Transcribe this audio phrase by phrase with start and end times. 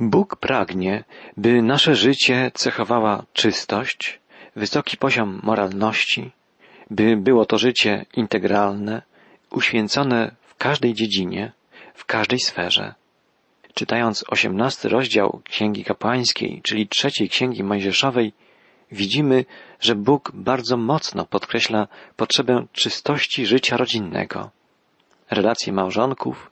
[0.00, 1.04] Bóg pragnie,
[1.36, 4.20] by nasze życie cechowała czystość,
[4.56, 6.30] wysoki poziom moralności,
[6.90, 9.02] by było to życie integralne,
[9.50, 11.52] uświęcone w każdej dziedzinie,
[11.94, 12.94] w każdej sferze.
[13.74, 18.32] Czytając osiemnasty rozdział Księgi Kapłańskiej, czyli trzeciej Księgi Mojżeszowej,
[18.92, 19.44] widzimy,
[19.80, 24.50] że Bóg bardzo mocno podkreśla potrzebę czystości życia rodzinnego.
[25.30, 26.50] Relacje małżonków,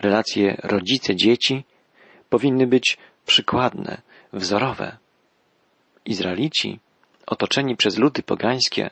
[0.00, 1.64] relacje rodzice-dzieci
[2.32, 4.02] powinny być przykładne,
[4.32, 4.96] wzorowe.
[6.04, 6.78] Izraelici,
[7.26, 8.90] otoczeni przez ludy pogańskie,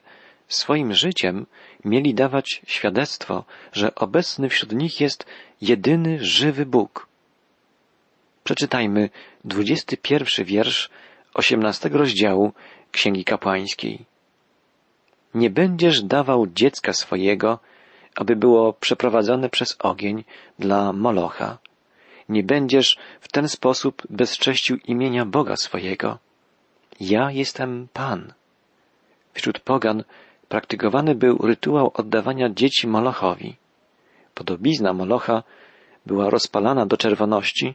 [0.48, 1.46] swoim życiem
[1.84, 5.26] mieli dawać świadectwo, że obecny wśród nich jest
[5.60, 7.06] jedyny żywy Bóg.
[8.44, 9.10] Przeczytajmy
[9.44, 10.90] dwudziesty pierwszy wiersz
[11.34, 12.52] osiemnastego rozdziału
[12.92, 14.04] Księgi Kapłańskiej.
[15.34, 17.58] Nie będziesz dawał dziecka swojego,
[18.16, 20.24] aby było przeprowadzone przez ogień
[20.58, 21.58] dla Molocha.
[22.30, 26.18] Nie będziesz w ten sposób bezcześcił imienia Boga swojego.
[27.00, 28.32] Ja jestem Pan.
[29.34, 30.04] Wśród pogan
[30.48, 33.56] praktykowany był rytuał oddawania dzieci Molochowi.
[34.34, 35.42] Podobizna Molocha
[36.06, 37.74] była rozpalana do czerwoności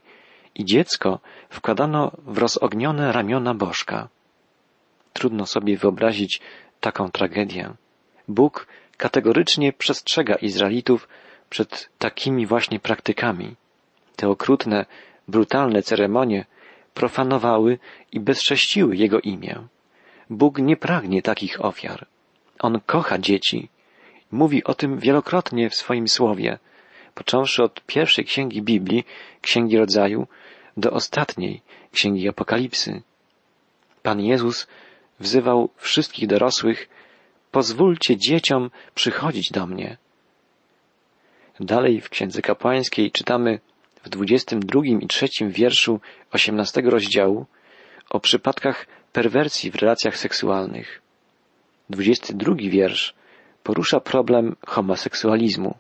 [0.56, 4.08] i dziecko wkładano w rozognione ramiona bożka.
[5.14, 6.42] Trudno sobie wyobrazić
[6.80, 7.74] taką tragedię.
[8.28, 11.08] Bóg kategorycznie przestrzega Izraelitów
[11.50, 13.56] przed takimi właśnie praktykami.
[14.16, 14.86] Te okrutne,
[15.28, 16.46] brutalne ceremonie
[16.94, 17.80] profanowały
[18.12, 19.68] i bezcześciły Jego imię.
[20.30, 22.08] Bóg nie pragnie takich ofiar.
[22.60, 23.70] On kocha dzieci.
[24.32, 26.60] Mówi o tym wielokrotnie w swoim słowie,
[27.16, 29.06] począwszy od pierwszej księgi Biblii,
[29.42, 30.28] księgi rodzaju,
[30.78, 33.02] do ostatniej księgi Apokalipsy.
[34.04, 34.68] Pan Jezus
[35.20, 36.90] wzywał wszystkich dorosłych,
[37.52, 39.98] pozwólcie dzieciom przychodzić do mnie.
[41.60, 43.60] Dalej w księdze kapłańskiej czytamy
[44.06, 46.00] w dwudziestym drugim i trzecim wierszu
[46.32, 47.46] osiemnastego rozdziału
[48.10, 51.02] o przypadkach perwersji w relacjach seksualnych.
[51.90, 53.14] Dwudziesty drugi wiersz
[53.64, 55.78] porusza problem homoseksualizmu.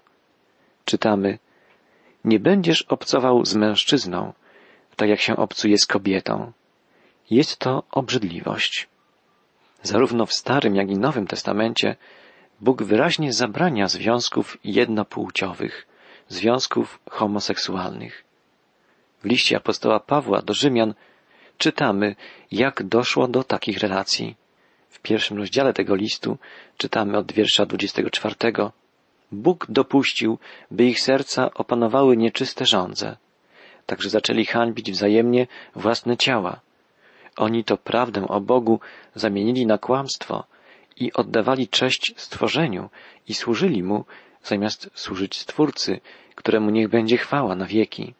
[0.85, 1.39] Czytamy
[2.23, 4.33] Nie będziesz obcował z mężczyzną,
[4.95, 6.51] tak jak się obcuje z kobietą.
[7.31, 8.87] Jest to obrzydliwość.
[9.83, 11.95] Zarówno w Starym, jak i Nowym Testamencie
[12.61, 15.87] Bóg wyraźnie zabrania związków jednopłciowych,
[16.27, 18.23] związków homoseksualnych.
[19.21, 20.93] W liście apostoła Pawła do Rzymian
[21.57, 22.15] czytamy,
[22.51, 24.35] jak doszło do takich relacji.
[24.89, 26.37] W pierwszym rozdziale tego listu
[26.77, 28.35] czytamy od wiersza 24.
[29.31, 30.37] Bóg dopuścił,
[30.71, 33.17] by ich serca opanowały nieczyste żądze,
[33.85, 36.59] także zaczęli hańbić wzajemnie własne ciała.
[37.37, 38.79] Oni to prawdę o Bogu
[39.15, 40.43] zamienili na kłamstwo
[40.97, 42.89] i oddawali cześć stworzeniu
[43.27, 44.05] i służyli Mu,
[44.45, 45.99] zamiast służyć Stwórcy,
[46.35, 48.13] któremu niech będzie chwała na wieki.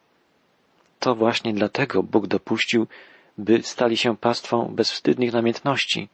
[1.00, 2.86] To właśnie dlatego Bóg dopuścił,
[3.38, 6.08] by stali się pastwą bezwstydnych namiętności,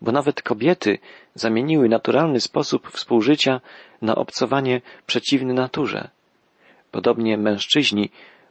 [0.00, 0.98] bo nawet kobiety
[1.34, 3.60] zamieniły naturalny sposób współżycia
[4.02, 6.08] na obcowanie przeciwny naturze.
[6.90, 8.10] Podobnie mężczyźni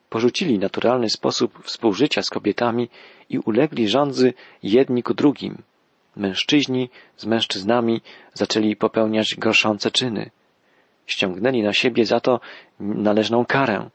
[0.10, 2.90] porzucili naturalny sposób współżycia z kobietami
[3.30, 4.34] i ulegli rządzy
[4.64, 5.58] jedni ku drugim.
[6.16, 8.02] Mężczyźni z mężczyznami
[8.34, 10.30] zaczęli popełniać gorszące czyny.
[11.08, 12.40] Ściągnęli na siebie za to
[12.80, 13.90] należną karę.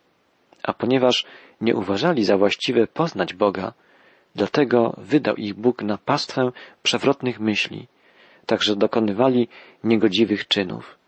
[0.62, 1.26] A ponieważ
[1.60, 3.72] nie uważali za właściwe poznać Boga,
[4.34, 6.52] dlatego wydał ich Bóg na pastwę
[6.82, 7.86] przewrotnych myśli,
[8.46, 9.48] także dokonywali
[9.84, 10.98] niegodziwych czynów.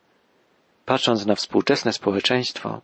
[0.85, 2.81] Patrząc na współczesne społeczeństwo,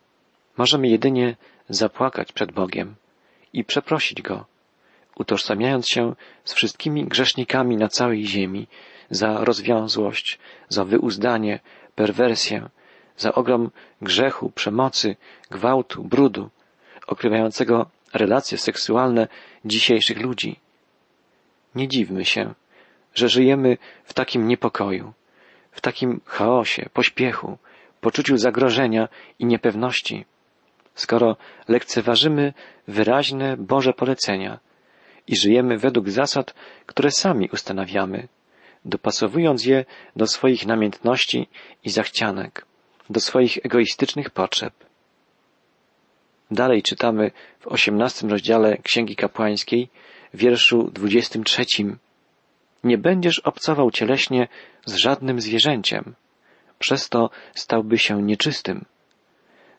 [0.56, 1.36] możemy jedynie
[1.68, 2.94] zapłakać przed Bogiem
[3.52, 4.46] i przeprosić Go,
[5.16, 6.14] utożsamiając się
[6.44, 8.66] z wszystkimi grzesznikami na całej ziemi
[9.10, 10.38] za rozwiązłość,
[10.68, 11.60] za wyuzdanie,
[11.94, 12.68] perwersję,
[13.20, 13.70] za ogrom
[14.02, 15.16] grzechu, przemocy,
[15.50, 16.50] gwałtu, brudu,
[17.06, 19.28] okrywającego relacje seksualne
[19.64, 20.60] dzisiejszych ludzi.
[21.74, 22.54] Nie dziwmy się,
[23.14, 25.12] że żyjemy w takim niepokoju,
[25.72, 27.58] w takim chaosie, pośpiechu,
[28.00, 30.24] poczuciu zagrożenia i niepewności,
[30.94, 31.36] skoro
[31.68, 32.52] lekceważymy
[32.88, 34.58] wyraźne Boże polecenia
[35.26, 36.54] i żyjemy według zasad,
[36.86, 38.28] które sami ustanawiamy,
[38.84, 39.84] dopasowując je
[40.16, 41.48] do swoich namiętności
[41.84, 42.66] i zachcianek,
[43.10, 44.74] do swoich egoistycznych potrzeb.
[46.50, 47.30] Dalej czytamy
[47.60, 49.88] w osiemnastym rozdziale Księgi Kapłańskiej,
[50.34, 51.98] wierszu dwudziestym trzecim.
[52.84, 54.48] Nie będziesz obcował cieleśnie
[54.86, 56.14] z żadnym zwierzęciem,
[56.78, 58.84] przez to stałby się nieczystym.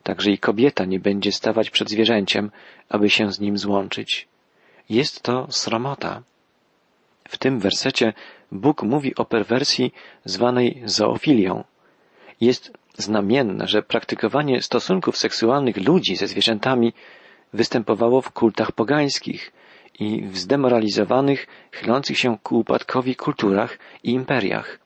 [0.04, 2.52] Także i kobieta nie będzie stawać przed zwierzęciem,
[2.90, 4.28] aby się z nim złączyć.
[4.90, 6.22] Jest to sromota.
[7.28, 8.14] W tym wersecie
[8.52, 9.94] Bóg mówi o perwersji
[10.26, 11.64] zwanej zoofilią.
[12.42, 16.94] Jest znamienne, że praktykowanie stosunków seksualnych ludzi ze zwierzętami
[17.54, 19.52] występowało w kultach pogańskich
[20.00, 24.80] i w zdemoralizowanych, chylących się ku upadkowi kulturach i imperiach.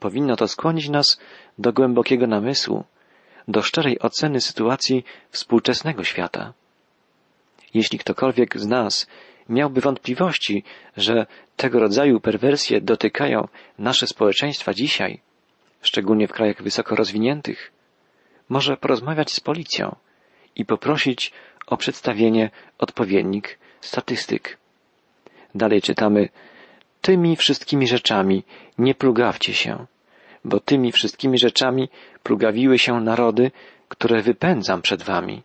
[0.00, 1.20] Powinno to skłonić nas
[1.58, 2.84] do głębokiego namysłu,
[3.48, 6.52] do szczerej oceny sytuacji współczesnego świata.
[7.74, 9.06] Jeśli ktokolwiek z nas
[9.48, 10.64] miałby wątpliwości,
[10.96, 13.48] że tego rodzaju perwersje dotykają
[13.78, 15.20] nasze społeczeństwa dzisiaj,
[15.82, 17.72] szczególnie w krajach wysoko rozwiniętych,
[18.48, 19.96] może porozmawiać z policją
[20.56, 21.32] i poprosić
[21.66, 24.58] o przedstawienie odpowiednik statystyk.
[25.54, 26.28] Dalej czytamy,
[27.00, 28.44] tymi wszystkimi rzeczami
[28.78, 29.86] nie plugawcie się,
[30.44, 31.88] bo tymi wszystkimi rzeczami
[32.22, 33.50] plugawiły się narody,
[33.88, 35.42] które wypędzam przed wami.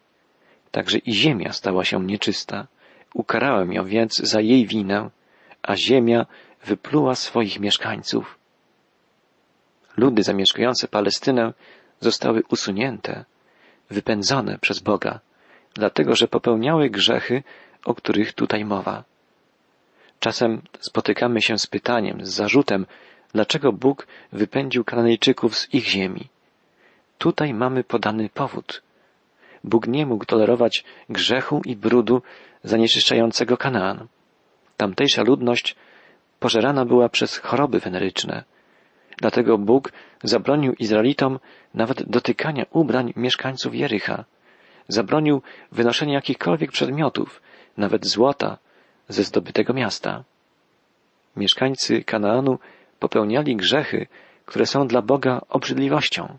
[0.71, 2.67] Także i ziemia stała się nieczysta.
[3.13, 5.09] Ukarałem ją więc za jej winę,
[5.63, 6.25] a ziemia
[6.65, 8.36] wypluła swoich mieszkańców.
[9.97, 11.53] Ludy zamieszkujące Palestynę
[11.99, 13.25] zostały usunięte,
[13.89, 15.19] wypędzone przez Boga,
[15.73, 17.43] dlatego że popełniały grzechy,
[17.85, 19.03] o których tutaj mowa.
[20.19, 22.85] Czasem spotykamy się z pytaniem, z zarzutem,
[23.33, 26.27] dlaczego Bóg wypędził Kananejczyków z ich ziemi.
[27.17, 28.81] Tutaj mamy podany powód.
[29.63, 32.21] Bóg nie mógł tolerować grzechu i brudu
[32.63, 34.07] zanieczyszczającego Kanaan.
[34.77, 35.75] Tamtejsza ludność
[36.39, 38.43] pożerana była przez choroby weneryczne.
[39.17, 39.91] Dlatego Bóg
[40.23, 41.39] zabronił Izraelitom
[41.73, 44.25] nawet dotykania ubrań mieszkańców Jericha.
[44.87, 45.41] Zabronił
[45.71, 47.41] wynoszenia jakichkolwiek przedmiotów,
[47.77, 48.57] nawet złota,
[49.09, 50.23] ze zdobytego miasta.
[51.35, 52.59] Mieszkańcy Kanaanu
[52.99, 54.07] popełniali grzechy,
[54.45, 56.37] które są dla Boga obrzydliwością.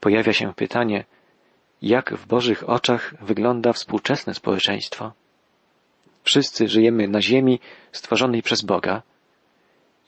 [0.00, 1.04] Pojawia się pytanie,
[1.82, 5.12] jak w Bożych oczach wygląda współczesne społeczeństwo.
[6.24, 7.60] Wszyscy żyjemy na ziemi
[7.92, 9.02] stworzonej przez Boga.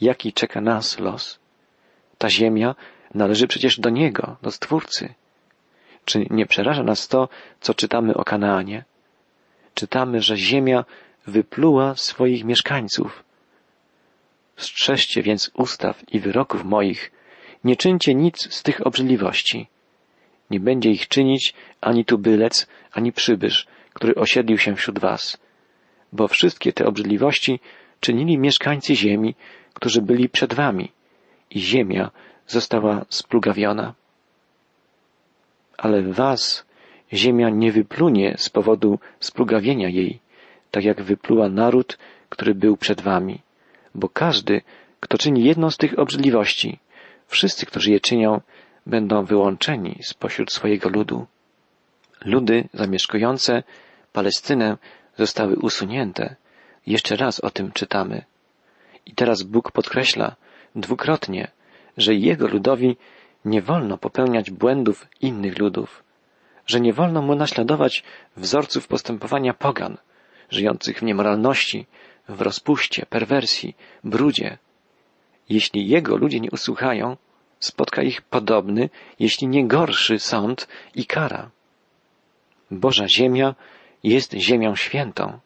[0.00, 1.38] Jaki czeka nas los?
[2.18, 2.74] Ta ziemia
[3.14, 5.14] należy przecież do Niego, do Stwórcy.
[6.04, 7.28] Czy nie przeraża nas to,
[7.60, 8.84] co czytamy o Kanaanie?
[9.74, 10.84] Czytamy, że ziemia
[11.26, 13.24] wypluła swoich mieszkańców.
[14.56, 17.12] Strzeżcie więc ustaw i wyroków moich,
[17.64, 19.66] nie czyńcie nic z tych obrzydliwości.
[20.50, 25.38] Nie będzie ich czynić ani tubylec, ani przybysz, który osiedlił się wśród was.
[26.12, 27.60] Bo wszystkie te obrzydliwości
[28.00, 29.34] czynili mieszkańcy ziemi,
[29.80, 30.92] którzy byli przed wami
[31.50, 32.10] i ziemia
[32.46, 33.94] została splugawiona.
[35.78, 36.64] Ale was
[37.12, 40.20] ziemia nie wyplunie z powodu splugawienia jej,
[40.70, 41.98] tak jak wypluła naród,
[42.28, 43.40] który był przed wami.
[43.94, 44.62] Bo każdy,
[45.00, 46.78] kto czyni jedną z tych obrzydliwości,
[47.26, 48.40] wszyscy, którzy je czynią,
[48.86, 51.26] będą wyłączeni spośród swojego ludu.
[52.24, 53.62] Ludy zamieszkujące
[54.12, 54.76] Palestynę
[55.16, 56.36] zostały usunięte.
[56.86, 58.29] Jeszcze raz o tym czytamy.
[59.06, 60.36] I teraz Bóg podkreśla
[60.74, 61.50] dwukrotnie,
[61.96, 62.96] że Jego ludowi
[63.44, 66.04] nie wolno popełniać błędów innych ludów,
[66.66, 68.02] że nie wolno mu naśladować
[68.36, 69.96] wzorców postępowania pogan,
[70.50, 71.86] żyjących w niemoralności,
[72.28, 74.58] w rozpuście, perwersji, brudzie.
[75.48, 77.16] Jeśli Jego ludzie nie usłuchają,
[77.58, 81.50] spotka ich podobny, jeśli nie gorszy sąd i kara.
[82.70, 83.54] Boża Ziemia
[84.02, 85.38] jest ziemią świętą.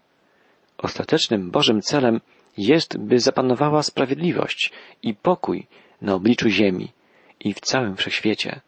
[0.78, 2.20] Ostatecznym Bożym celem
[2.56, 4.72] jest, by zapanowała sprawiedliwość
[5.02, 5.66] i pokój
[6.02, 6.92] na obliczu ziemi
[7.40, 8.60] i w całym wszechświecie.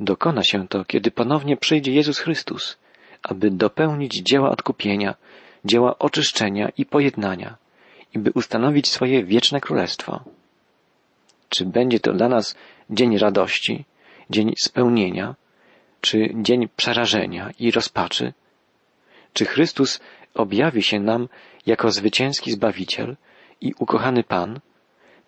[0.00, 2.78] Dokona się to, kiedy ponownie przyjdzie Jezus Chrystus,
[3.22, 5.14] aby dopełnić dzieła odkupienia,
[5.64, 7.56] dzieła oczyszczenia i pojednania
[8.14, 10.24] i by ustanowić swoje wieczne królestwo.
[11.48, 12.56] Czy będzie to dla nas
[12.90, 13.84] dzień radości,
[14.30, 15.34] dzień spełnienia,
[16.00, 18.32] czy dzień przerażenia i rozpaczy?
[19.32, 20.00] Czy Chrystus
[20.38, 21.28] objawi się nam
[21.66, 23.16] jako zwycięski Zbawiciel
[23.60, 24.60] i ukochany Pan,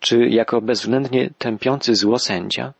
[0.01, 2.73] czy jako bezwzględnie tępiący zło sędzia?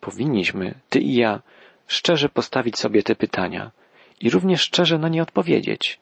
[0.00, 1.42] Powinniśmy, ty i ja,
[1.86, 3.70] szczerze postawić sobie te pytania
[4.20, 5.98] i również szczerze na nie odpowiedzieć.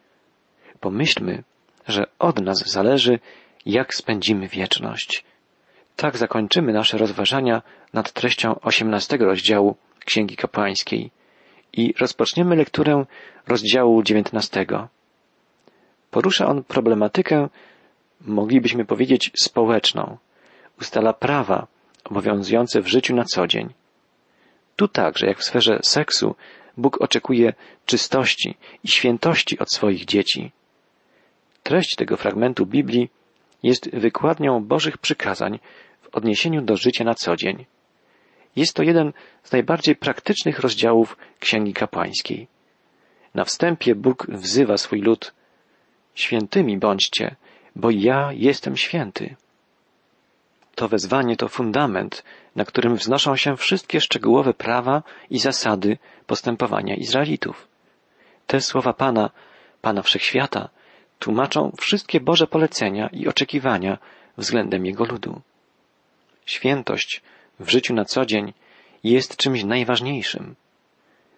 [0.80, 1.42] Pomyślmy,
[1.88, 3.18] że od nas zależy,
[3.66, 5.24] jak spędzimy wieczność.
[5.96, 7.62] Tak zakończymy nasze rozważania
[7.92, 11.10] nad treścią osiemnastego rozdziału Księgi Kapłańskiej
[11.76, 13.04] i rozpoczniemy lekturę
[13.46, 14.88] rozdziału dziewiętnastego.
[16.10, 17.48] Porusza on problematykę,
[18.20, 20.16] moglibyśmy powiedzieć, społeczną.
[20.80, 21.66] Ustala prawa
[22.04, 23.68] obowiązujące w życiu na co dzień.
[24.76, 26.34] Tu także, jak w sferze seksu,
[26.76, 27.52] Bóg oczekuje
[27.86, 28.54] czystości
[28.84, 30.52] i świętości od swoich dzieci.
[31.62, 33.10] Treść tego fragmentu Biblii
[33.62, 35.58] jest wykładnią Bożych przykazań
[36.02, 37.64] w odniesieniu do życia na co dzień.
[38.56, 42.46] Jest to jeden z najbardziej praktycznych rozdziałów Księgi Kapłańskiej.
[43.34, 45.34] Na wstępie Bóg wzywa swój lud
[46.14, 47.36] Świętymi bądźcie,
[47.76, 49.36] bo ja jestem święty.
[50.74, 52.24] To wezwanie to fundament,
[52.56, 57.68] na którym wznoszą się wszystkie szczegółowe prawa i zasady postępowania Izraelitów.
[58.46, 59.30] Te słowa Pana,
[59.82, 60.68] Pana Wszechświata,
[61.18, 63.98] tłumaczą wszystkie Boże polecenia i oczekiwania
[64.36, 65.40] względem Jego ludu.
[66.46, 67.22] Świętość
[67.60, 68.52] w życiu na co dzień
[69.04, 70.54] jest czymś najważniejszym.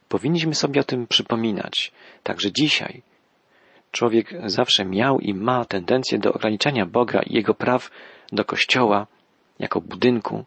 [0.08, 1.92] Powinniśmy sobie o tym przypominać,
[2.22, 3.02] także dzisiaj.
[3.92, 7.90] Człowiek zawsze miał i ma tendencję do ograniczania Boga i Jego praw
[8.32, 9.06] do Kościoła
[9.58, 10.44] jako budynku.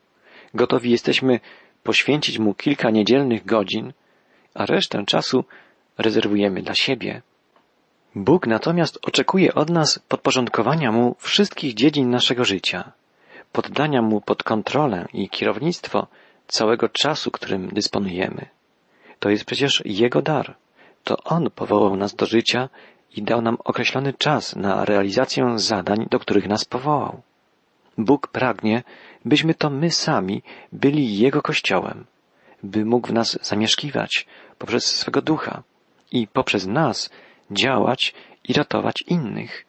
[0.53, 1.39] Gotowi jesteśmy
[1.83, 3.93] poświęcić Mu kilka niedzielnych godzin,
[4.53, 5.43] a resztę czasu
[5.97, 7.21] rezerwujemy dla siebie.
[8.15, 12.91] Bóg natomiast oczekuje od nas podporządkowania Mu wszystkich dziedzin naszego życia,
[13.51, 16.07] poddania Mu pod kontrolę i kierownictwo
[16.47, 18.45] całego czasu, którym dysponujemy.
[19.19, 20.55] To jest przecież Jego dar.
[21.03, 22.69] To On powołał nas do życia
[23.15, 27.21] i dał nam określony czas na realizację zadań, do których nas powołał.
[27.97, 28.83] Bóg pragnie,
[29.25, 30.41] byśmy to my sami
[30.71, 32.05] byli Jego Kościołem,
[32.63, 34.27] by mógł w nas zamieszkiwać
[34.57, 35.63] poprzez swego ducha
[36.11, 37.09] i poprzez nas
[37.51, 38.13] działać
[38.43, 39.65] i ratować innych.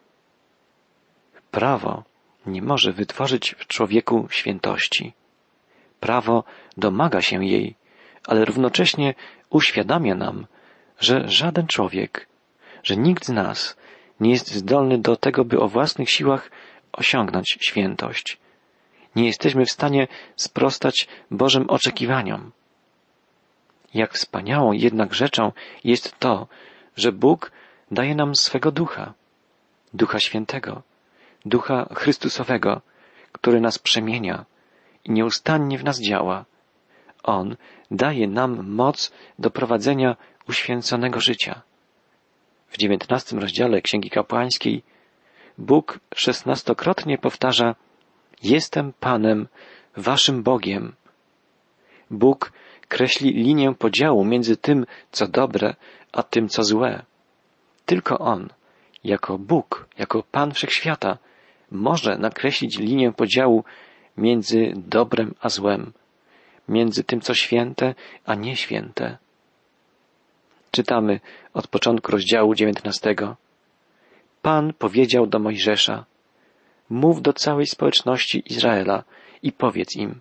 [1.50, 2.02] Prawo
[2.46, 5.12] nie może wytworzyć w człowieku świętości.
[6.00, 6.44] Prawo
[6.76, 7.74] domaga się jej,
[8.26, 9.14] ale równocześnie
[9.50, 10.46] uświadamia nam,
[11.00, 12.26] że żaden człowiek,
[12.82, 13.76] że nikt z nas
[14.20, 16.50] nie jest zdolny do tego, by o własnych siłach
[16.92, 18.38] osiągnąć świętość.
[19.16, 22.52] Nie jesteśmy w stanie sprostać Bożym oczekiwaniom.
[23.94, 25.52] Jak wspaniałą jednak rzeczą
[25.84, 26.46] jest to,
[26.96, 27.52] że Bóg
[27.90, 29.14] daje nam swego ducha,
[29.94, 30.82] ducha świętego,
[31.46, 32.80] ducha Chrystusowego,
[33.32, 34.44] który nas przemienia
[35.04, 36.44] i nieustannie w nas działa.
[37.22, 37.56] On
[37.90, 40.16] daje nam moc do prowadzenia
[40.48, 41.62] uświęconego życia.
[42.68, 44.82] W dziewiętnastym rozdziale Księgi Kapłańskiej
[45.58, 47.74] Bóg szesnastokrotnie powtarza
[48.42, 49.48] Jestem Panem,
[49.96, 50.94] Waszym Bogiem.
[52.10, 52.52] Bóg
[52.88, 55.74] kreśli linię podziału między tym, co dobre,
[56.12, 57.02] a tym, co złe.
[57.86, 58.48] Tylko On,
[59.04, 61.18] jako Bóg, jako Pan Wszechświata,
[61.70, 63.64] może nakreślić linię podziału
[64.16, 65.92] między dobrem a złem,
[66.68, 69.18] między tym, co święte, a nieświęte.
[70.70, 71.20] Czytamy
[71.54, 73.36] od początku rozdziału dziewiętnastego.
[74.42, 76.04] Pan powiedział do Mojżesza,
[76.90, 79.04] mów do całej społeczności Izraela
[79.42, 80.20] i powiedz im,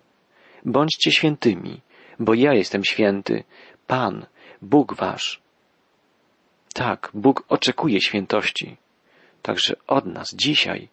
[0.65, 1.81] bądźcie świętymi,
[2.19, 3.43] bo ja jestem święty,
[3.87, 4.25] Pan,
[4.61, 5.41] Bóg wasz.
[6.73, 8.77] Tak, Bóg oczekuje świętości,
[9.41, 10.89] także od nas dzisiaj.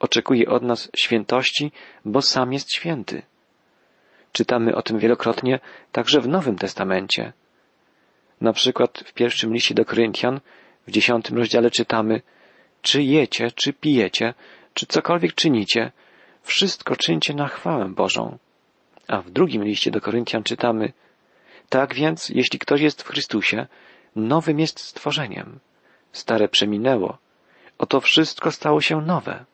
[0.00, 1.72] Oczekuje od nas świętości,
[2.04, 3.22] bo sam jest święty.
[4.32, 5.60] Czytamy o tym wielokrotnie
[5.92, 7.32] także w Nowym Testamencie.
[8.40, 10.40] Na przykład w pierwszym liście do Koryntian,
[10.86, 12.22] w dziesiątym rozdziale czytamy,
[12.82, 14.34] czy jecie, czy pijecie,
[14.74, 15.92] czy cokolwiek czynicie,
[16.42, 18.38] wszystko czyńcie na chwałę Bożą.
[19.08, 20.92] A w drugim liście do Koryntian czytamy,
[21.68, 23.66] tak więc, jeśli ktoś jest w Chrystusie,
[24.16, 25.58] nowym jest stworzeniem.
[26.12, 27.18] Stare przeminęło,
[27.78, 29.44] oto wszystko stało się nowe.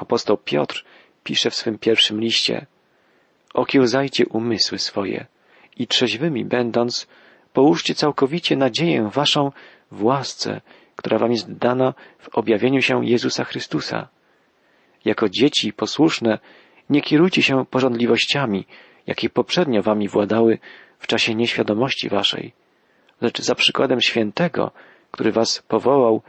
[0.00, 0.84] Apostoł Piotr
[1.24, 2.66] pisze w swym pierwszym liście,
[3.54, 5.26] okiełzajcie umysły swoje
[5.76, 7.06] i trzeźwymi będąc,
[7.52, 9.52] połóżcie całkowicie nadzieję waszą
[9.90, 10.60] w łasce,
[10.96, 14.08] która wam jest dana w objawieniu się Jezusa Chrystusa.
[15.04, 16.38] Jako dzieci posłuszne
[16.90, 18.66] nie kierujcie się porządliwościami,
[19.06, 20.58] jakie poprzednio wami władały
[20.98, 22.52] w czasie nieświadomości waszej,
[23.20, 24.70] lecz za przykładem świętego,
[25.10, 26.22] który was powołał,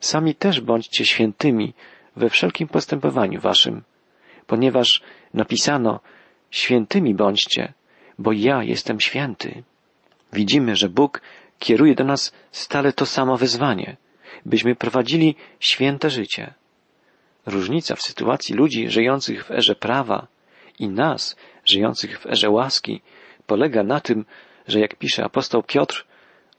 [0.00, 1.74] sami też bądźcie świętymi
[2.16, 3.82] we wszelkim postępowaniu waszym,
[4.46, 5.02] ponieważ
[5.34, 6.00] napisano,
[6.50, 7.72] świętymi bądźcie,
[8.18, 9.62] bo ja jestem święty.
[10.32, 11.20] Widzimy, że Bóg
[11.58, 13.96] kieruje do nas stale to samo wyzwanie,
[14.46, 16.54] byśmy prowadzili święte życie.
[17.46, 20.26] Różnica w sytuacji ludzi żyjących w erze prawa
[20.78, 23.00] i nas, żyjących w erze łaski,
[23.46, 24.24] polega na tym,
[24.68, 26.06] że jak pisze apostoł Piotr,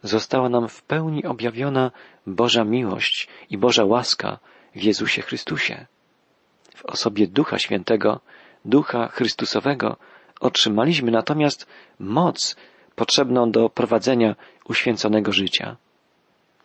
[0.04, 1.92] została nam w pełni objawiona
[2.28, 4.40] Boża miłość i Boża łaska
[4.76, 5.86] w Jezusie Chrystusie.
[6.76, 8.20] W osobie Ducha Świętego,
[8.66, 9.98] Ducha Chrystusowego,
[10.40, 11.68] otrzymaliśmy natomiast
[12.00, 12.56] moc
[12.96, 15.78] potrzebną do prowadzenia uświęconego życia.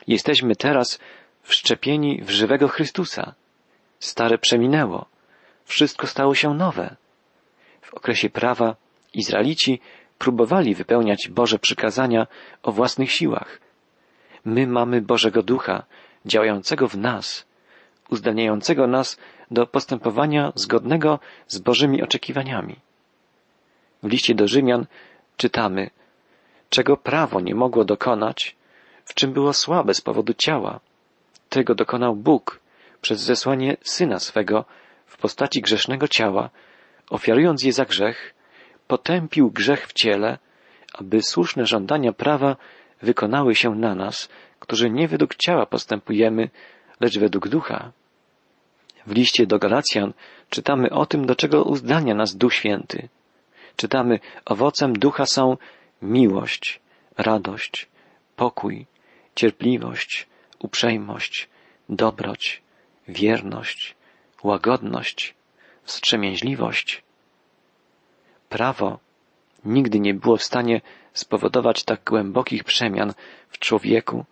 [0.07, 0.99] Jesteśmy teraz
[1.43, 3.35] wszczepieni w żywego Chrystusa.
[3.99, 5.07] Stare przeminęło,
[5.65, 6.97] wszystko stało się nowe.
[7.83, 8.77] W okresie prawa
[9.15, 9.81] Izraelici
[10.19, 12.27] próbowali wypełniać Boże przykazania
[12.63, 13.61] o własnych siłach.
[14.45, 15.85] My mamy Bożego Ducha,
[16.27, 17.47] działającego w nas,
[18.13, 19.17] uzdalniającego nas
[19.51, 22.77] do postępowania zgodnego z Bożymi oczekiwaniami.
[24.03, 24.87] W liście do Rzymian
[25.37, 25.91] czytamy,
[26.71, 28.57] czego prawo nie mogło dokonać,
[29.05, 30.81] w czym było słabe z powodu ciała.
[31.49, 32.61] Tego dokonał Bóg
[33.01, 34.65] przez zesłanie Syna swego
[35.07, 36.51] w postaci grzesznego ciała,
[37.11, 38.35] ofiarując je za grzech,
[38.87, 40.39] potępił grzech w ciele,
[40.95, 42.57] aby słuszne żądania prawa
[43.03, 44.29] wykonały się na nas,
[44.59, 46.51] którzy nie według ciała postępujemy,
[47.01, 47.93] lecz według ducha.
[49.07, 50.13] W liście do Galacjan
[50.51, 53.09] czytamy o tym, do czego uzdania nas Duch Święty.
[53.77, 55.57] Czytamy, owocem ducha są
[56.03, 56.81] miłość,
[57.19, 57.89] radość,
[58.37, 58.87] pokój,
[59.35, 60.27] cierpliwość,
[60.59, 61.49] uprzejmość,
[61.89, 62.63] dobroć,
[63.09, 63.95] wierność,
[64.43, 65.35] łagodność,
[65.85, 67.03] wstrzemięźliwość.
[68.49, 68.99] Prawo
[69.65, 70.81] nigdy nie było w stanie
[71.13, 73.13] spowodować tak głębokich przemian
[73.49, 74.25] w człowieku,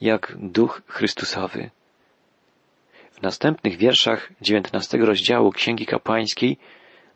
[0.00, 1.70] jak duch Chrystusowy.
[3.18, 6.58] W następnych wierszach dziewiętnastego rozdziału Księgi Kapłańskiej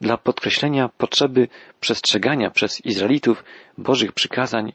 [0.00, 1.49] dla podkreślenia potrzeby
[1.80, 3.44] przestrzegania przez Izraelitów
[3.78, 4.73] Bożych przykazań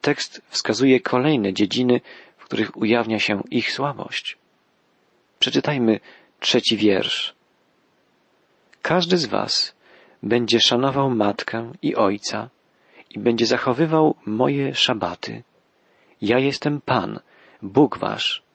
[0.00, 2.00] tekst wskazuje kolejne dziedziny,
[2.36, 4.38] w których ujawnia się ich słabość.
[5.38, 6.00] Przeczytajmy
[6.40, 7.34] trzeci wiersz.
[8.82, 9.74] Każdy z was
[10.22, 12.48] będzie szanował matkę i ojca
[13.10, 15.42] i będzie zachowywał moje szabaty.
[16.22, 17.20] Ja jestem Pan,
[17.62, 18.49] Bóg wasz.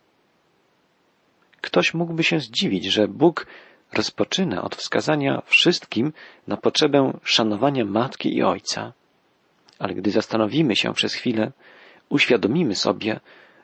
[1.76, 3.48] Ktoś mógłby się zdziwić, że Bóg
[3.94, 6.14] rozpoczyna od wskazania wszystkim
[6.48, 8.94] na potrzebę szanowania matki i ojca.
[9.80, 11.52] Ale gdy zastanowimy się przez chwilę,
[12.10, 13.20] uświadomimy sobie,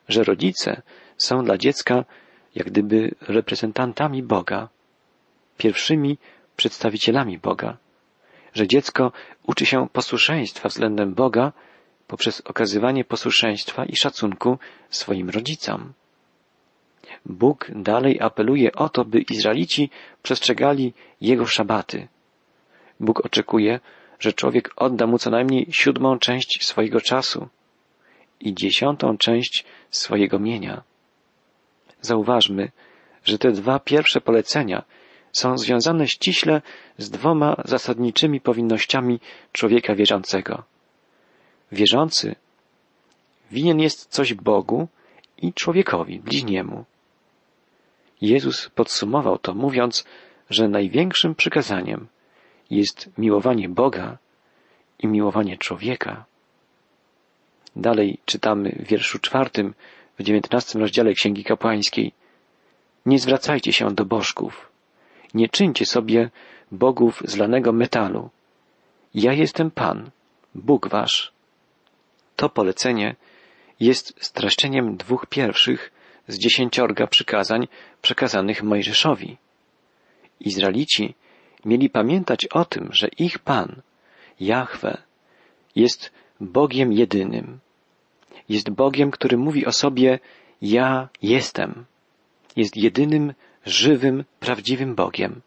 [0.07, 0.81] że rodzice
[1.17, 2.05] są dla dziecka
[2.55, 4.69] jak gdyby reprezentantami Boga,
[5.57, 6.17] pierwszymi
[6.55, 7.77] przedstawicielami Boga,
[8.53, 9.11] że dziecko
[9.43, 11.51] uczy się posłuszeństwa względem Boga
[12.07, 14.57] poprzez okazywanie posłuszeństwa i szacunku
[14.89, 15.93] swoim rodzicom.
[17.25, 19.89] Bóg dalej apeluje o to, by Izraelici
[20.23, 22.07] przestrzegali Jego szabaty.
[22.99, 23.79] Bóg oczekuje,
[24.19, 27.47] że człowiek odda mu co najmniej siódmą część swojego czasu
[28.39, 30.83] i dziesiątą część swojego mienia.
[32.01, 32.71] Zauważmy,
[33.23, 34.83] że te dwa pierwsze polecenia
[35.31, 36.61] są związane ściśle
[36.97, 39.19] z dwoma zasadniczymi powinnościami
[39.51, 40.63] człowieka wierzącego.
[41.71, 42.35] Wierzący
[43.51, 44.87] winien jest coś Bogu
[45.37, 46.85] i człowiekowi, bliźniemu.
[48.21, 50.05] Jezus podsumował to mówiąc,
[50.49, 52.07] że największym przykazaniem
[52.69, 54.17] jest miłowanie Boga
[54.99, 56.25] i miłowanie człowieka.
[57.75, 59.73] Dalej czytamy w wierszu czwartym
[60.19, 62.11] w dziewiętnastym rozdziale Księgi Kapłańskiej.
[63.05, 64.71] Nie zwracajcie się do bożków.
[65.33, 66.29] Nie czyńcie sobie
[66.71, 68.29] bogów z lanego metalu.
[69.13, 70.09] Ja jestem Pan,
[70.55, 71.31] Bóg wasz.
[72.35, 73.15] To polecenie
[73.79, 75.91] jest streszczeniem dwóch pierwszych
[76.31, 77.67] z dziesięciorga przykazań
[78.01, 79.37] przekazanych Mojżeszowi.
[80.39, 81.13] Izraelici
[81.65, 83.81] mieli pamiętać o tym, że ich Pan,
[84.39, 84.97] Jahwe,
[85.75, 87.59] jest Bogiem jedynym.
[88.49, 90.19] Jest Bogiem, który mówi o sobie
[90.61, 91.85] Ja jestem.
[92.55, 93.33] Jest jedynym,
[93.65, 95.41] żywym, prawdziwym Bogiem.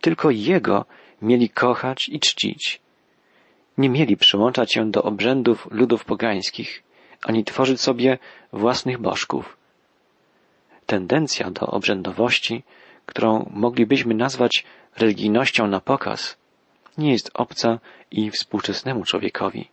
[0.00, 0.84] Tylko Jego
[1.22, 2.80] mieli kochać i czcić.
[3.78, 6.82] Nie mieli przyłączać się do obrzędów ludów pogańskich,
[7.22, 8.18] ani tworzyć sobie
[8.52, 9.57] własnych bożków.
[10.88, 12.62] Tendencja do obrzędowości,
[13.06, 14.64] którą moglibyśmy nazwać
[14.96, 16.38] religijnością na pokaz,
[16.98, 17.78] nie jest obca
[18.10, 19.68] i współczesnemu człowiekowi.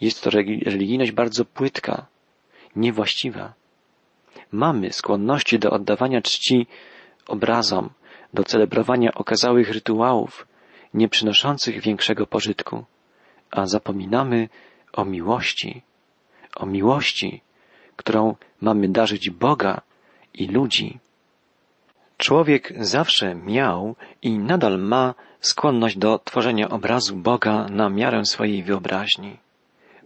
[0.00, 0.30] Jest to
[0.66, 2.06] religijność bardzo płytka,
[2.76, 3.54] niewłaściwa.
[4.52, 6.66] Mamy skłonności do oddawania czci
[7.26, 7.90] obrazom,
[8.34, 10.46] do celebrowania okazałych rytuałów,
[10.94, 12.84] nie przynoszących większego pożytku,
[13.50, 14.48] a zapominamy
[14.92, 15.82] o miłości,
[16.56, 17.40] o miłości,
[17.96, 19.89] którą mamy darzyć Boga
[20.34, 20.98] i ludzi.
[22.16, 29.36] Człowiek zawsze miał i nadal ma skłonność do tworzenia obrazu Boga na miarę swojej wyobraźni.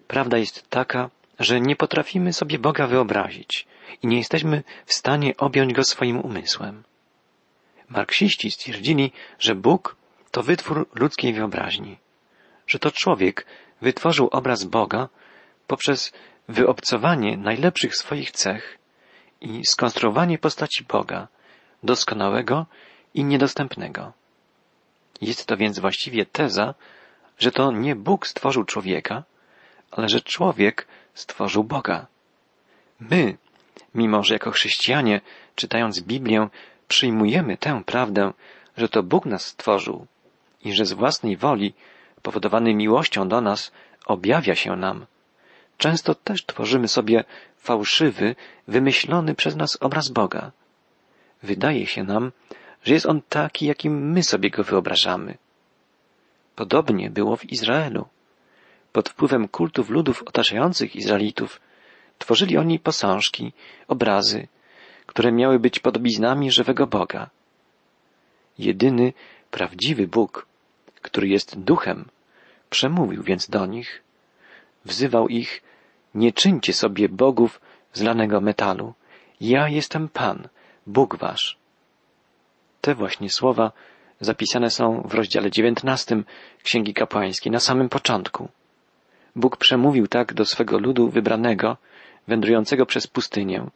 [0.07, 3.67] Prawda jest taka, że nie potrafimy sobie Boga wyobrazić
[4.03, 6.83] i nie jesteśmy w stanie objąć Go swoim umysłem.
[7.89, 9.97] Marksiści stwierdzili, że Bóg
[10.31, 11.99] to wytwór ludzkiej wyobraźni,
[12.67, 13.47] że to człowiek
[13.81, 15.09] wytworzył obraz Boga
[15.67, 16.13] poprzez
[16.49, 18.79] wyobcowanie najlepszych swoich cech
[19.45, 21.29] i skonstruowanie postaci Boga,
[21.83, 22.67] doskonałego
[23.15, 24.13] i niedostępnego.
[25.21, 26.75] Jest to więc właściwie teza,
[27.39, 29.23] że to nie Bóg stworzył człowieka,
[29.91, 32.07] ale że człowiek stworzył Boga.
[33.01, 33.37] My,
[33.95, 35.21] mimo że jako chrześcijanie,
[35.55, 36.49] czytając Biblię,
[36.89, 38.33] przyjmujemy tę prawdę,
[38.77, 40.07] że to Bóg nas stworzył
[40.65, 41.75] i że z własnej woli,
[42.23, 43.73] powodowany miłością do nas,
[44.07, 45.07] objawia się nam.
[45.79, 47.25] Często też tworzymy sobie
[47.57, 48.37] fałszywy,
[48.69, 50.53] wymyślony przez nas obraz Boga.
[51.43, 52.33] Wydaje się nam,
[52.85, 55.39] że jest on taki, jakim my sobie go wyobrażamy.
[56.57, 58.07] Podobnie było w Izraelu.
[58.93, 61.61] Pod wpływem kultów ludów otaczających Izraelitów
[62.19, 63.53] tworzyli oni posążki,
[63.89, 64.49] obrazy,
[65.07, 67.31] które miały być podobiznami żywego Boga.
[68.59, 69.13] Jedyny,
[69.51, 70.47] prawdziwy Bóg,
[71.03, 72.09] który jest duchem,
[72.71, 74.04] przemówił więc do nich,
[74.85, 75.63] wzywał ich,
[76.15, 77.61] nie czyńcie sobie bogów
[77.93, 78.95] z lanego metalu.
[79.41, 80.49] Ja jestem Pan,
[80.87, 81.59] Bóg wasz.
[82.81, 83.73] Te właśnie słowa
[84.21, 86.25] zapisane są w rozdziale dziewiętnastym
[86.63, 88.49] Księgi Kapłańskiej na samym początku.
[89.37, 91.77] Bóg przemówił tak do swego ludu wybranego,
[92.29, 93.67] wędrującego przez pustynię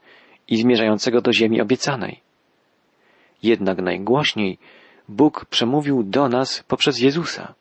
[0.48, 2.20] i zmierzającego do ziemi obiecanej.
[3.42, 4.58] Jednak najgłośniej
[5.08, 7.54] Bóg przemówił do nas poprzez Jezusa.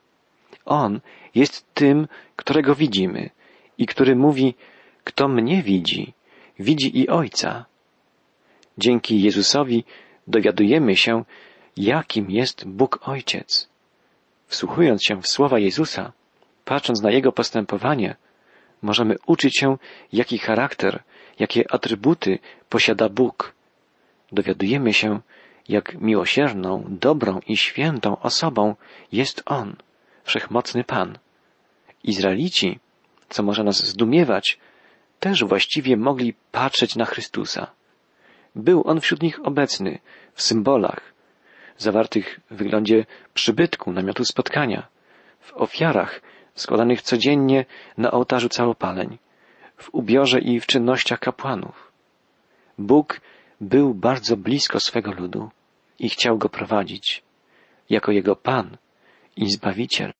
[0.66, 1.00] On
[1.36, 3.30] jest tym, którego widzimy
[3.78, 4.56] i który mówi,
[5.04, 6.14] kto mnie widzi,
[6.60, 7.66] widzi i Ojca.
[8.78, 9.84] Dzięki Jezusowi
[10.28, 11.24] dowiadujemy się,
[11.78, 13.70] jakim jest Bóg Ojciec.
[14.48, 16.12] Wsłuchując się w słowa Jezusa,
[16.66, 18.16] patrząc na Jego postępowanie,
[18.82, 19.78] możemy uczyć się,
[20.14, 21.04] jaki charakter,
[21.40, 23.54] jakie atrybuty posiada Bóg.
[24.32, 25.20] Dowiadujemy się,
[25.70, 28.76] jak miłosierną, dobrą i świętą osobą
[29.12, 29.76] jest On,
[30.24, 31.18] wszechmocny Pan.
[32.04, 32.80] Izraelici,
[33.30, 34.60] co może nas zdumiewać,
[35.20, 37.72] też właściwie mogli patrzeć na Chrystusa.
[38.56, 40.00] Był On wśród nich obecny,
[40.34, 41.14] w symbolach,
[41.78, 44.88] zawartych w wyglądzie przybytku, namiotu spotkania,
[45.40, 46.22] w ofiarach
[46.56, 47.66] składanych codziennie
[47.98, 49.18] na ołtarzu całopaleń,
[49.78, 51.92] w ubiorze i w czynnościach kapłanów.
[52.78, 53.22] Bóg
[53.62, 55.50] był bardzo blisko swego ludu
[56.00, 57.24] i chciał go prowadzić
[57.90, 58.78] jako jego Pan
[59.36, 60.14] i Zbawiciel.